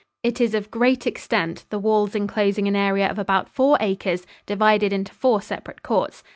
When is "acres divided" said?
3.79-4.91